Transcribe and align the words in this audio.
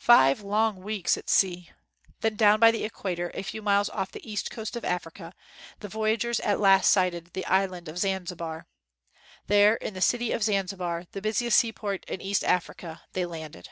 Five 0.00 0.40
long 0.40 0.78
weeks 0.82 1.16
at 1.16 1.30
sea! 1.30 1.70
Then 2.18 2.34
down 2.34 2.58
by 2.58 2.72
the 2.72 2.82
equator 2.82 3.30
a 3.32 3.44
few 3.44 3.62
miles 3.62 3.88
off 3.90 4.10
the 4.10 4.28
east 4.28 4.50
coast 4.50 4.74
of 4.74 4.84
Africa, 4.84 5.32
the 5.78 5.86
voyagers 5.88 6.40
at 6.40 6.58
last 6.58 6.90
sighted 6.90 7.32
the 7.32 7.46
island 7.46 7.86
of 7.88 7.96
Zanzibar. 7.98 8.66
There 9.46 9.76
in 9.76 9.94
the 9.94 10.00
city 10.00 10.32
of 10.32 10.42
Zanzibar, 10.42 11.04
the 11.12 11.22
busiest 11.22 11.60
seaport 11.60 12.04
in 12.06 12.20
East 12.20 12.42
Africa, 12.42 13.02
they 13.12 13.24
landed. 13.24 13.68